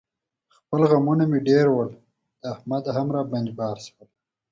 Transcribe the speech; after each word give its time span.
خپل 0.55 0.81
غمونه 0.91 1.23
مې 1.31 1.39
ډېر 1.49 1.65
و، 1.71 1.77
د 2.41 2.43
احمد 2.53 2.83
هم 2.95 3.07
را 3.15 3.21
باندې 3.31 3.51
بار 3.59 3.77
شول. 3.85 4.07